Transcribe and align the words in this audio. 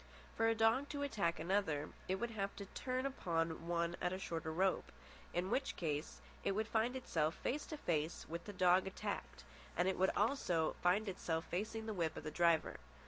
For 0.35 0.47
a 0.47 0.55
dog 0.55 0.89
to 0.89 1.03
attack 1.03 1.39
another, 1.39 1.89
it 2.07 2.15
would 2.15 2.31
have 2.31 2.55
to 2.55 2.65
turn 2.65 3.05
upon 3.05 3.67
one 3.67 3.95
at 4.01 4.11
a 4.11 4.17
shorter 4.17 4.51
rope. 4.51 4.91
In 5.31 5.51
which 5.51 5.75
case 5.75 6.21
it 6.43 6.53
would 6.53 6.67
find 6.67 6.95
itself 6.95 7.35
face 7.35 7.67
to 7.67 7.77
face 7.77 8.25
with 8.27 8.45
the 8.45 8.51
dog 8.53 8.87
attacked, 8.87 9.43
and 9.77 9.87
also 10.17 10.63
it 10.63 10.67
would 10.69 10.75
find 10.77 11.07
itself 11.07 11.45
facing 11.45 11.85
the 11.85 11.93
whip 11.93 12.17
of 12.17 12.23
the 12.23 12.31
driver. 12.31 12.77